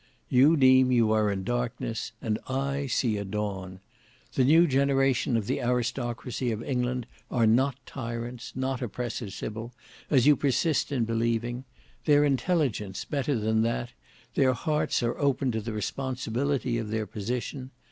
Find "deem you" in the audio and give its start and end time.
0.57-1.11